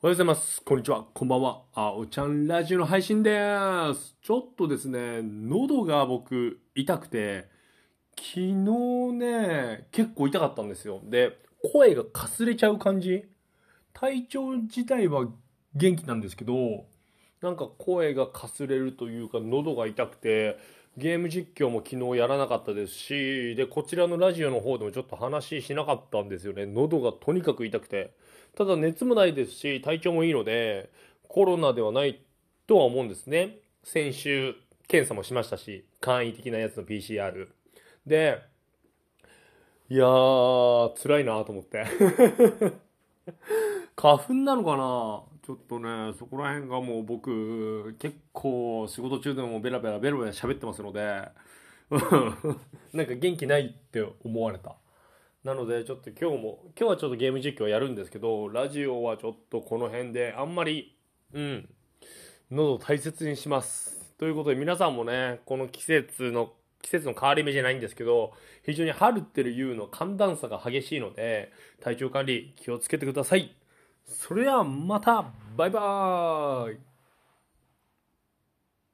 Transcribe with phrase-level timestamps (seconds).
[0.00, 0.62] おはようございます。
[0.62, 1.06] こんにちは。
[1.12, 1.62] こんばんは。
[1.74, 3.32] あおちゃんラジオの配信で
[3.96, 4.14] す。
[4.22, 7.48] ちょっとですね、喉が僕痛くて、
[8.16, 8.52] 昨日
[9.14, 11.00] ね、結構痛かったんですよ。
[11.02, 11.36] で、
[11.72, 13.24] 声がかすれちゃう感じ
[13.92, 15.26] 体調自体は
[15.74, 16.86] 元気なんですけど、
[17.40, 20.58] なんか声がかすれるというか、喉が痛くて、
[20.98, 26.66] ゲーム実況も昨日やらなかったですし、で、こちらのラジオの方でもちょっと話しなかったんですよね。
[26.66, 28.10] 喉がとにかく痛くて。
[28.56, 30.90] ただ熱もないですし、体調もいいので、
[31.28, 32.20] コロナではない
[32.66, 33.58] とは思うんですね。
[33.84, 34.56] 先週、
[34.88, 37.46] 検査もしましたし、簡易的なやつの PCR。
[38.04, 38.42] で、
[39.88, 41.84] いやー、辛いなと思って。
[43.94, 45.37] 花粉なのかな？
[45.48, 51.00] ちょっとね、そこら辺がもう僕、結構仕事中でもベラベラベラベラ喋ってますので、
[52.92, 54.76] なんか元気ないって思われた。
[55.44, 60.98] なのでちょっと今日も、今日はちょっとゲーム実況やるんですけど、ラジオはちょっとこの辺であんまり、
[61.32, 61.66] うん、
[62.50, 64.14] 喉大切にします。
[64.18, 68.34] ということで皆さんもね、この季節の、季節の変わり目じゃないんですけど、
[68.66, 73.54] 非常に春ってる夕の寒暖差が激しいので、体調管理気をつけてください。
[74.08, 76.87] それではまた、バイバーイ。